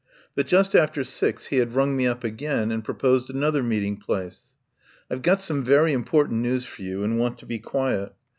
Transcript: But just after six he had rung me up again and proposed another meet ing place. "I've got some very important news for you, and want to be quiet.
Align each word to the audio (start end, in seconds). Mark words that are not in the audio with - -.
But 0.33 0.47
just 0.47 0.75
after 0.75 1.03
six 1.03 1.45
he 1.45 1.57
had 1.57 1.75
rung 1.75 1.95
me 1.95 2.07
up 2.07 2.23
again 2.23 2.71
and 2.71 2.83
proposed 2.83 3.29
another 3.29 3.61
meet 3.61 3.83
ing 3.83 3.97
place. 3.97 4.55
"I've 5.11 5.21
got 5.21 5.43
some 5.43 5.63
very 5.63 5.93
important 5.93 6.41
news 6.41 6.65
for 6.65 6.81
you, 6.81 7.03
and 7.03 7.19
want 7.19 7.37
to 7.37 7.45
be 7.45 7.59
quiet. 7.59 8.11